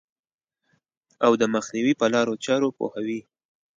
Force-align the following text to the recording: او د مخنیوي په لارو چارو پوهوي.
او 1.25 1.31
د 1.41 1.43
مخنیوي 1.53 1.93
په 2.01 2.05
لارو 2.13 2.33
چارو 2.45 2.69
پوهوي. 2.77 3.21